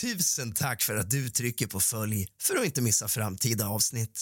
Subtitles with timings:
[0.00, 4.20] Tusen tack för att du trycker på följ för att inte missa framtida avsnitt.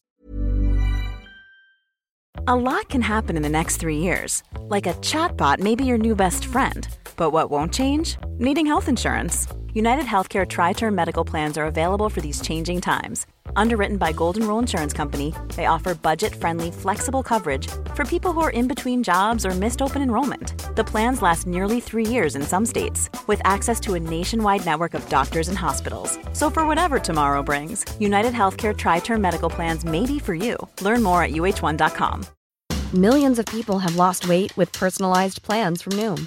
[2.47, 4.43] A lot can happen in the next three years.
[4.75, 6.87] Like a chatbot may be your new best friend.
[7.17, 8.19] But what won't change?
[8.39, 9.49] Needing health insurance.
[9.77, 13.27] United Healthcare Tri Term Medical Plans are available for these changing times.
[13.57, 18.41] Underwritten by Golden Rule Insurance Company, they offer budget friendly, flexible coverage for people who
[18.41, 20.55] are in between jobs or missed open enrollment.
[20.77, 24.95] The plans last nearly three years in some states, with access to a nationwide network
[24.95, 26.19] of doctors and hospitals.
[26.33, 30.57] So, for whatever tomorrow brings, United Healthcare Tri Term Medical Plans may be for you.
[30.81, 32.25] Learn more at uh1.com.
[32.95, 36.27] Millions of people have lost weight with personalized plans from Noom,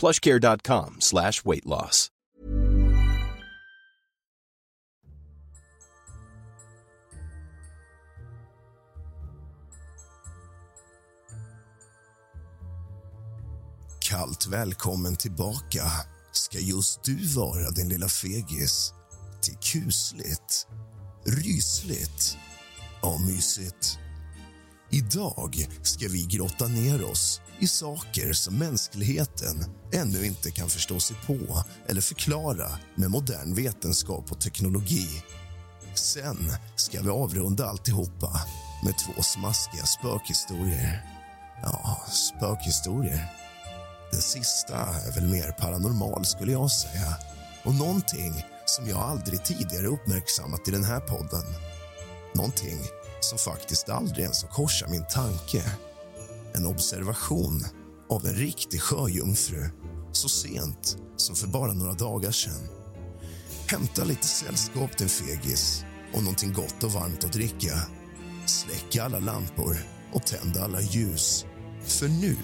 [0.00, 2.10] plushcare.com slash weight loss.
[14.10, 15.82] Kallt välkommen tillbaka
[16.32, 18.94] ska just du vara, din lilla fegis
[19.42, 20.66] till kusligt,
[21.26, 22.36] rysligt
[23.02, 23.98] och mysigt.
[24.92, 31.16] Idag ska vi grotta ner oss i saker som mänskligheten ännu inte kan förstå sig
[31.26, 35.08] på eller förklara med modern vetenskap och teknologi.
[35.94, 38.40] Sen ska vi avrunda alltihopa
[38.84, 41.04] med två smaskiga spökhistorier.
[41.62, 43.32] Ja, spökhistorier.
[44.12, 47.16] Den sista är väl mer paranormal, skulle jag säga.
[47.64, 51.44] Och någonting som jag aldrig tidigare uppmärksammat i den här podden.
[52.34, 52.78] Någonting
[53.20, 55.62] som faktiskt aldrig ens har korsat min tanke.
[56.54, 57.64] En observation
[58.10, 59.68] av en riktig sjöjungfru
[60.12, 62.68] så sent som för bara några dagar sedan.
[63.66, 67.72] Hämta lite sällskap, din fegis, och någonting gott och varmt att dricka.
[68.46, 69.76] Släck alla lampor
[70.12, 71.46] och tänd alla ljus.
[71.84, 72.36] För nu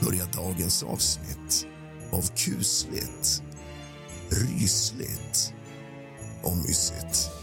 [0.00, 1.66] börjar dagens avsnitt
[2.12, 3.42] av kusligt,
[4.30, 5.52] rysligt
[6.42, 7.35] och mysigt.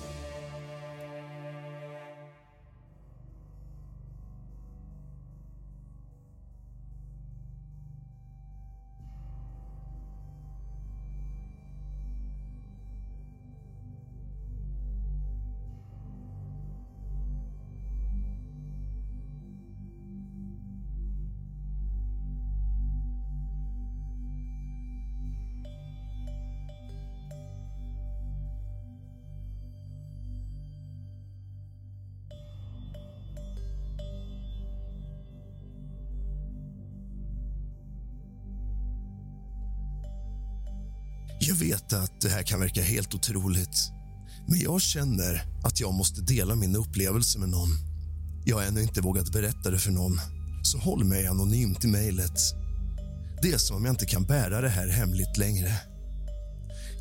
[41.47, 43.91] Jag vet att det här kan verka helt otroligt
[44.47, 47.69] men jag känner att jag måste dela min upplevelse med någon.
[48.45, 50.19] Jag har ännu inte vågat berätta det för någon,
[50.63, 52.39] så håll mig anonymt i mejlet.
[53.41, 55.71] Det är som om jag inte kan bära det här hemligt längre.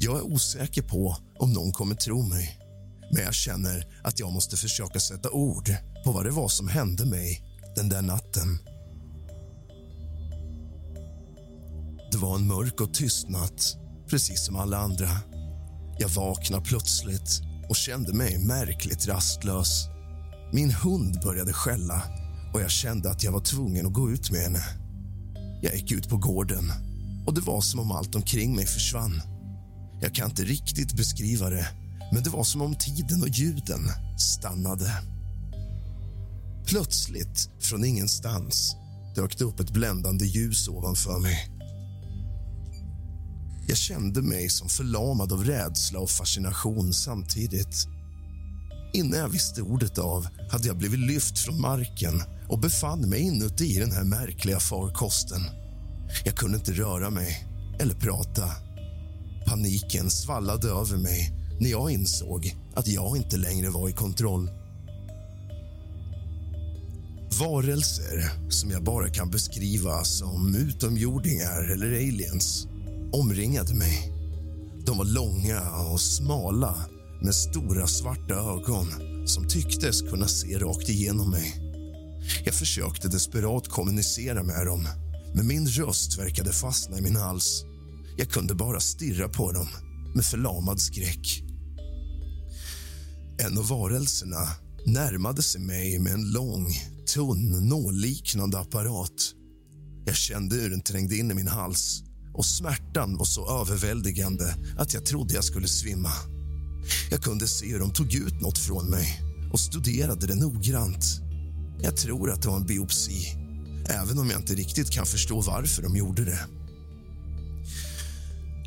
[0.01, 2.59] Jag är osäker på om någon kommer tro mig
[3.13, 5.75] men jag känner att jag måste försöka sätta ord
[6.05, 7.45] på vad det var som hände mig
[7.77, 8.59] den där natten.
[12.13, 13.77] Det var en mörk och tyst natt
[14.12, 15.09] precis som alla andra.
[15.99, 19.87] Jag vaknade plötsligt och kände mig märkligt rastlös.
[20.53, 22.03] Min hund började skälla
[22.55, 24.64] och jag kände att jag var tvungen att gå ut med henne.
[25.62, 26.73] Jag gick ut på gården
[27.26, 29.23] och det var som om allt omkring mig försvann.
[30.00, 31.69] Jag kan inte riktigt beskriva det,
[32.12, 33.88] men det var som om tiden och ljuden
[34.19, 34.93] stannade.
[36.67, 38.76] Plötsligt, från ingenstans,
[39.17, 41.51] dök det upp ett bländande ljus ovanför mig.
[43.73, 47.87] Jag kände mig som förlamad av rädsla och fascination samtidigt.
[48.93, 53.79] Innan jag visste ordet av hade jag blivit lyft från marken och befann mig inuti
[53.79, 55.41] den här märkliga farkosten.
[56.25, 57.47] Jag kunde inte röra mig
[57.81, 58.51] eller prata.
[59.47, 64.51] Paniken svallade över mig när jag insåg att jag inte längre var i kontroll.
[67.41, 72.67] Varelser som jag bara kan beskriva som utomjordingar eller aliens
[73.12, 74.12] omringade mig.
[74.87, 76.75] De var långa och smala
[77.23, 78.87] med stora svarta ögon
[79.26, 81.55] som tycktes kunna se rakt igenom mig.
[82.44, 84.88] Jag försökte desperat kommunicera med dem
[85.35, 87.64] men min röst verkade fastna i min hals.
[88.17, 89.69] Jag kunde bara stirra på dem
[90.14, 91.43] med förlamad skräck.
[93.38, 94.49] En av varelserna
[94.87, 96.67] närmade sig mig med en lång,
[97.14, 99.35] tunn, nålliknande apparat.
[100.06, 102.03] Jag kände hur den trängde in i min hals
[102.34, 106.12] och smärtan var så överväldigande att jag trodde jag skulle svimma.
[107.11, 111.20] Jag kunde se hur de tog ut något från mig och studerade det noggrant.
[111.82, 113.37] Jag tror att det var en biopsi,
[113.88, 116.40] även om jag inte riktigt kan förstå varför de gjorde det.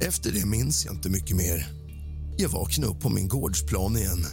[0.01, 1.67] Efter det minns jag inte mycket mer.
[2.37, 4.25] Jag vaknade upp på min gårdsplan igen,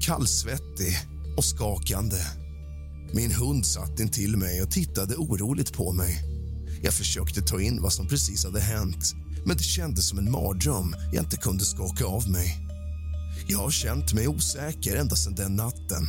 [0.00, 0.98] kallsvettig
[1.36, 2.16] och skakande.
[3.12, 6.37] Min hund satt intill mig och tittade oroligt på mig.
[6.82, 9.14] Jag försökte ta in vad som precis hade hänt
[9.46, 12.58] men det kändes som en mardröm jag inte kunde skaka av mig.
[13.46, 16.06] Jag har känt mig osäker ända sedan den natten.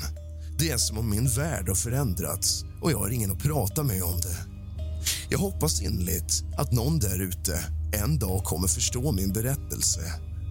[0.59, 4.03] Det är som om min värld har förändrats och jag har ingen att prata med
[4.03, 4.37] om det.
[5.29, 7.63] Jag hoppas innerligt att någon där ute
[7.93, 10.01] en dag kommer förstå min berättelse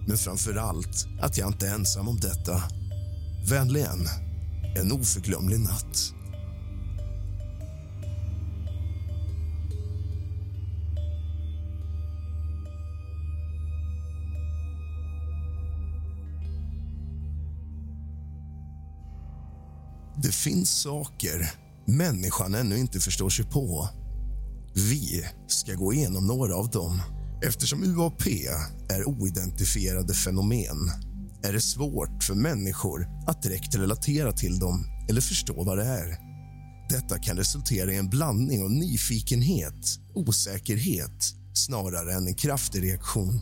[0.07, 2.63] men framför allt att jag inte är ensam om detta.
[3.49, 4.07] Vänligen,
[4.75, 6.13] en oförglömlig natt.
[20.39, 21.51] Finns saker
[21.85, 23.89] människan ännu inte förstår sig på.
[24.75, 27.01] Vi ska gå igenom några av dem.
[27.45, 28.27] Eftersom UAP
[28.89, 30.91] är oidentifierade fenomen
[31.43, 36.17] är det svårt för människor att direkt relatera till dem eller förstå vad det är.
[36.89, 43.39] Detta kan resultera i en blandning av nyfikenhet, osäkerhet snarare än en kraftig reaktion.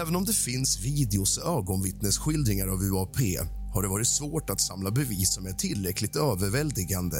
[0.00, 3.18] Även om det finns videos och ögonvittnesskildringar av UAP
[3.78, 7.16] har det varit svårt att samla bevis som är tillräckligt överväldigande.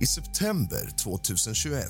[0.00, 1.84] I september 2021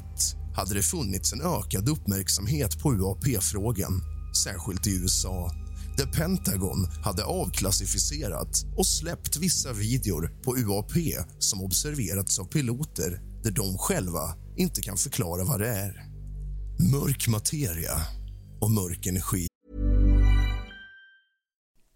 [0.56, 4.02] hade det funnits en ökad uppmärksamhet på UAP-frågan,
[4.44, 5.50] särskilt i USA
[5.96, 10.92] där Pentagon hade avklassificerat och släppt vissa videor på UAP
[11.38, 16.04] som observerats av piloter där de själva inte kan förklara vad det är.
[16.92, 18.00] Mörk materia
[18.60, 19.46] och mörk energi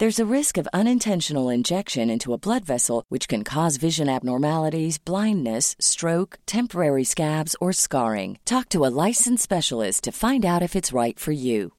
[0.00, 4.96] There's a risk of unintentional injection into a blood vessel, which can cause vision abnormalities,
[4.96, 8.38] blindness, stroke, temporary scabs, or scarring.
[8.46, 11.72] Talk to a licensed specialist to find out if it's right for you.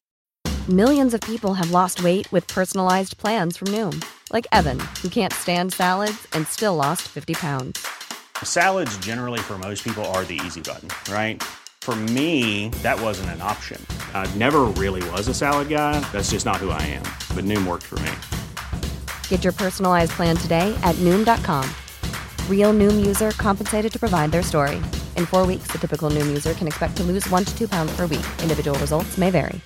[0.68, 4.00] Millions of people have lost weight with personalized plans from Noom,
[4.30, 7.84] like Evan, who can't stand salads and still lost 50 pounds.
[8.44, 11.42] Salads, generally, for most people, are the easy button, right?
[11.80, 13.84] For me, that wasn't an option.
[14.14, 15.98] I never really was a salad guy.
[16.12, 17.02] That's just not who I am.
[17.34, 18.12] But Noom worked for me.
[19.28, 21.68] Get your personalized plan today at Noom.com.
[22.48, 24.76] Real Noom user compensated to provide their story.
[25.16, 27.90] In four weeks, the typical Noom user can expect to lose one to two pounds
[27.96, 28.26] per week.
[28.42, 29.60] Individual results may vary.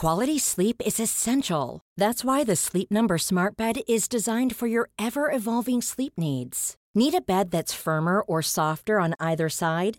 [0.00, 1.82] Quality sleep is essential.
[1.98, 6.74] That's why the Sleep Number Smart Bed is designed for your ever evolving sleep needs.
[6.94, 9.98] Need a bed that's firmer or softer on either side?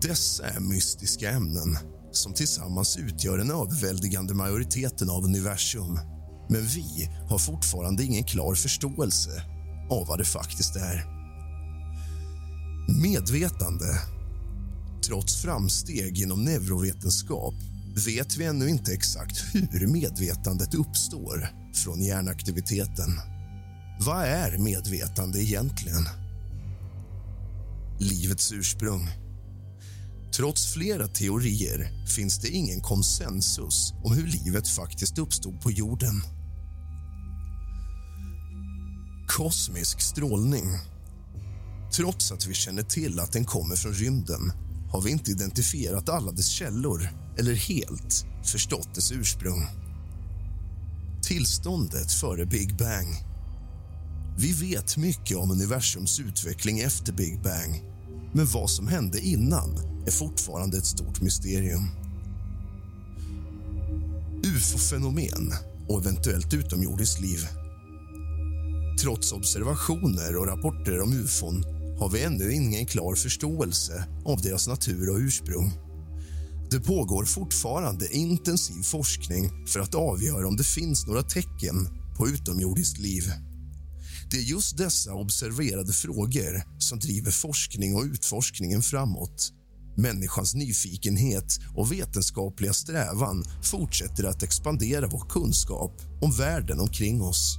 [0.00, 1.78] Dessa är mystiska ämnen
[2.12, 5.98] som tillsammans utgör den överväldigande majoriteten av universum.
[6.48, 9.42] Men vi har fortfarande ingen klar förståelse
[9.90, 11.06] av vad det faktiskt är.
[13.02, 13.98] Medvetande.
[15.06, 17.54] Trots framsteg inom neurovetenskap
[18.06, 23.20] vet vi ännu inte exakt hur medvetandet uppstår från hjärnaktiviteten.
[24.00, 26.08] Vad är medvetande egentligen?
[27.98, 29.21] Livets ursprung.
[30.36, 36.22] Trots flera teorier finns det ingen konsensus om hur livet faktiskt uppstod på jorden.
[39.28, 40.78] Kosmisk strålning.
[41.96, 44.52] Trots att vi känner till att den kommer från rymden
[44.90, 47.08] har vi inte identifierat alla dess källor
[47.38, 49.66] eller helt förstått dess ursprung.
[51.22, 53.16] Tillståndet före Big Bang.
[54.38, 57.82] Vi vet mycket om universums utveckling efter Big Bang
[58.34, 61.88] men vad som hände innan är fortfarande ett stort mysterium.
[64.44, 65.52] Ufo-fenomen
[65.88, 67.46] och eventuellt utomjordiskt liv.
[69.02, 71.64] Trots observationer och rapporter om ufon
[71.98, 75.72] har vi ännu ingen klar förståelse av deras natur och ursprung.
[76.70, 82.98] Det pågår fortfarande intensiv forskning för att avgöra om det finns några tecken på utomjordiskt
[82.98, 83.22] liv.
[84.30, 89.52] Det är just dessa observerade frågor som driver forskning och utforskningen framåt.
[89.96, 97.58] Människans nyfikenhet och vetenskapliga strävan fortsätter att expandera vår kunskap om världen omkring oss.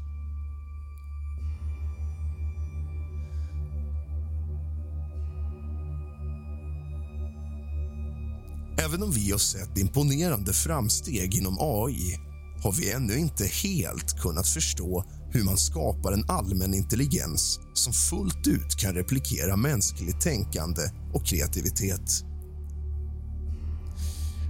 [8.85, 12.17] Även om vi har sett imponerande framsteg inom AI
[12.63, 18.47] har vi ännu inte helt kunnat förstå hur man skapar en allmän intelligens som fullt
[18.47, 20.81] ut kan replikera mänskligt tänkande
[21.13, 22.25] och kreativitet.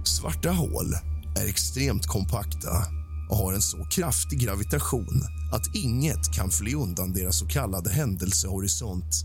[0.04, 0.94] Svarta hål
[1.36, 2.70] är extremt kompakta
[3.30, 5.22] och har en så kraftig gravitation
[5.52, 9.24] att inget kan fly undan deras så kallade händelsehorisont.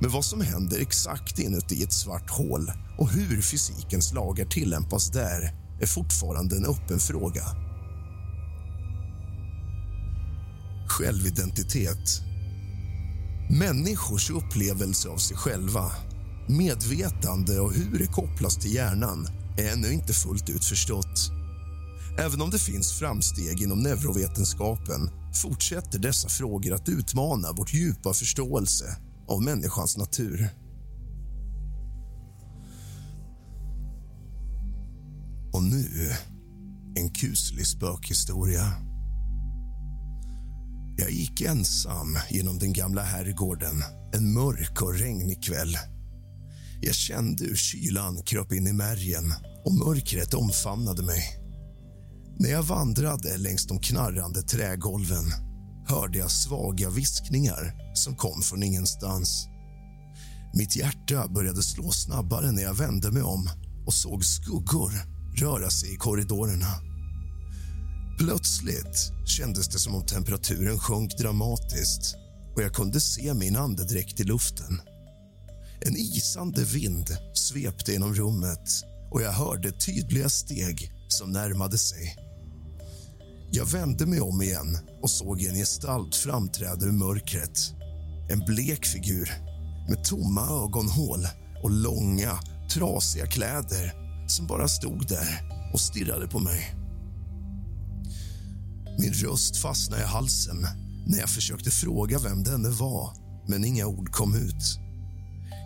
[0.00, 5.54] Men vad som händer exakt inuti ett svart hål och hur fysikens lagar tillämpas där
[5.80, 7.71] är fortfarande en öppen fråga.
[10.92, 12.22] Självidentitet.
[13.50, 15.92] Människors upplevelse av sig själva,
[16.48, 21.30] medvetande och hur det kopplas till hjärnan är ännu inte fullt ut förstått.
[22.18, 25.10] Även om det finns framsteg inom neurovetenskapen
[25.42, 28.96] fortsätter dessa frågor att utmana vårt djupa förståelse
[29.28, 30.48] av människans natur.
[35.52, 36.12] Och nu
[36.96, 38.91] en kuslig spökhistoria.
[41.02, 45.78] Jag gick ensam genom den gamla herrgården en mörk och regnig kväll.
[46.80, 51.24] Jag kände hur kylan kröp in i märgen och mörkret omfamnade mig.
[52.38, 55.24] När jag vandrade längs de knarrande trägolven
[55.86, 59.46] hörde jag svaga viskningar som kom från ingenstans.
[60.54, 63.48] Mitt hjärta började slå snabbare när jag vände mig om
[63.86, 64.92] och såg skuggor
[65.36, 66.91] röra sig i korridorerna.
[68.24, 72.16] Plötsligt kändes det som om temperaturen sjönk dramatiskt
[72.54, 74.80] och jag kunde se min andedräkt i luften.
[75.80, 78.70] En isande vind svepte genom rummet
[79.10, 82.16] och jag hörde tydliga steg som närmade sig.
[83.52, 87.58] Jag vände mig om igen och såg en gestalt framträda ur mörkret.
[88.30, 89.30] En blek figur
[89.88, 91.26] med tomma ögonhål
[91.62, 92.38] och långa,
[92.74, 93.92] trasiga kläder
[94.28, 96.81] som bara stod där och stirrade på mig.
[98.98, 100.66] Min röst fastnade i halsen
[101.06, 103.10] när jag försökte fråga vem denne var,
[103.48, 104.78] men inga ord kom ut.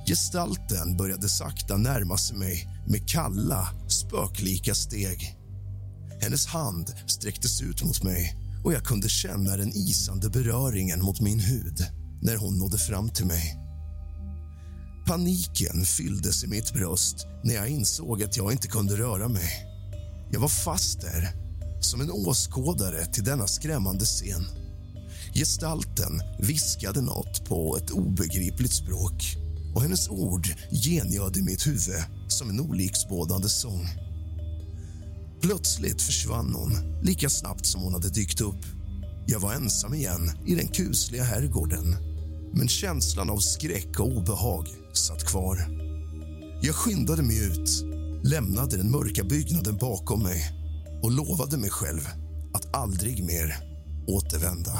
[0.07, 5.37] Gestalten började sakta närma sig mig med kalla, spöklika steg.
[6.21, 11.41] Hennes hand sträcktes ut mot mig och jag kunde känna den isande beröringen mot min
[11.41, 11.87] hud
[12.23, 13.57] när hon nådde fram till mig.
[15.07, 19.51] Paniken fylldes i mitt bröst när jag insåg att jag inte kunde röra mig.
[20.33, 21.46] Jag var fast där,
[21.87, 24.47] som en åskådare till denna skrämmande scen.
[25.35, 29.37] Gestalten viskade något på ett obegripligt språk
[29.75, 33.89] och hennes ord gengöd i mitt huvud som en olycksbådande sång.
[35.41, 38.65] Plötsligt försvann hon lika snabbt som hon hade dykt upp.
[39.27, 41.97] Jag var ensam igen i den kusliga herrgården
[42.55, 45.69] men känslan av skräck och obehag satt kvar.
[46.63, 47.85] Jag skyndade mig ut,
[48.23, 50.66] lämnade den mörka byggnaden bakom mig
[51.03, 52.01] och lovade mig själv
[52.55, 53.55] att aldrig mer
[54.09, 54.73] återvända.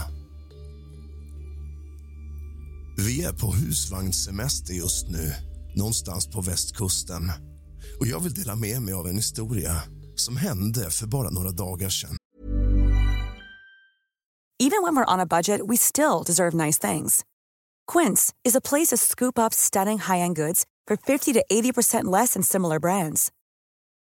[2.99, 5.33] Vi är på husvagnssemester just nu,
[5.77, 7.33] någonstans på västkusten.
[8.01, 9.83] Och Jag vill dela med mig av en historia
[10.15, 12.17] som hände för bara några dagar sedan.
[14.59, 17.25] Even when we're on a budget, we still deserve nice things.
[17.93, 22.33] Quince is a place to scoop up stunning high-end goods for 50 to 80% less
[22.35, 23.31] than similar brands.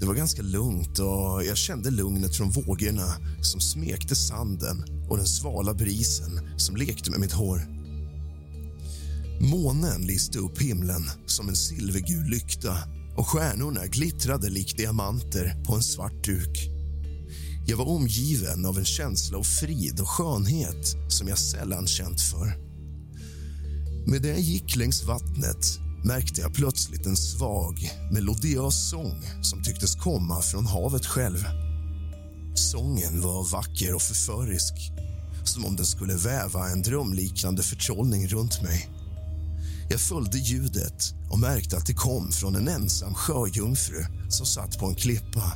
[0.00, 5.26] Det var ganska lugnt och jag kände lugnet från vågorna som smekte sanden och den
[5.26, 7.66] svala brisen som lekte med mitt hår.
[9.40, 12.78] Månen lyste upp himlen som en silvergul lykta
[13.16, 16.70] och stjärnorna glittrade likt diamanter på en svart duk.
[17.66, 22.58] Jag var omgiven av en känsla av frid och skönhet som jag sällan känt för.
[24.06, 30.42] Medan jag gick längs vattnet märkte jag plötsligt en svag, melodiös sång som tycktes komma
[30.42, 31.44] från havet själv.
[32.54, 34.74] Sången var vacker och förförisk
[35.44, 38.88] som om den skulle väva en drömliknande förtrollning runt mig.
[39.90, 44.86] Jag följde ljudet och märkte att det kom från en ensam sjöjungfru som satt på
[44.86, 45.52] en klippa.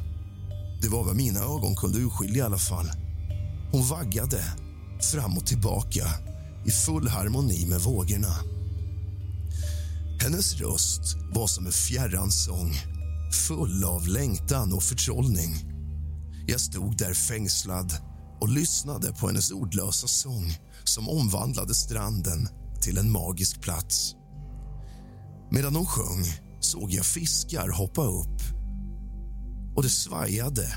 [0.83, 2.91] Det var vad mina ögon kunde urskilja i alla fall.
[3.73, 4.45] Hon vaggade
[5.13, 6.07] fram och tillbaka
[6.67, 8.58] i full harmoni med vågorna.
[10.21, 12.73] Hennes röst var som en fjärran sång
[13.33, 15.55] full av längtan och förtrollning.
[16.47, 17.93] Jag stod där fängslad
[18.41, 22.49] och lyssnade på hennes ordlösa sång som omvandlade stranden
[22.83, 24.15] till en magisk plats.
[25.51, 26.25] Medan hon sjöng
[26.61, 28.41] såg jag fiskar hoppa upp
[29.77, 30.69] och det svajade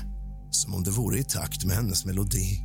[0.50, 2.60] som om det vore i takt med hennes melodi.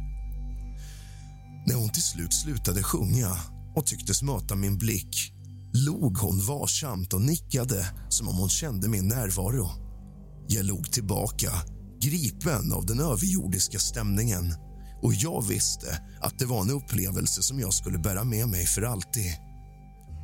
[1.67, 3.37] När hon till slut slutade sjunga
[3.75, 5.33] och tycktes möta min blick
[5.85, 9.69] log hon varsamt och nickade som om hon kände min närvaro.
[10.47, 11.51] Jag log tillbaka,
[12.01, 14.53] gripen av den överjordiska stämningen
[15.01, 18.81] och jag visste att det var en upplevelse som jag skulle bära med mig för
[18.81, 19.31] alltid.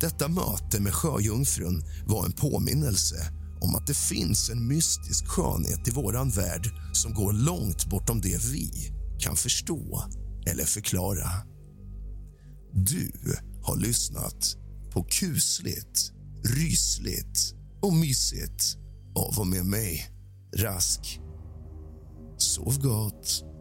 [0.00, 3.16] Detta möte med sjöjungfrun var en påminnelse
[3.60, 8.44] om att det finns en mystisk skönhet i våran värld som går långt bortom det
[8.52, 8.70] vi
[9.20, 10.04] kan förstå
[10.46, 11.30] eller förklara.
[12.72, 13.12] Du
[13.62, 14.63] har lyssnat
[14.94, 16.12] på kusligt,
[16.44, 18.76] rysligt och mysigt
[19.14, 20.06] av och med mig,
[20.56, 21.20] Rask.
[22.38, 23.53] Sov gott.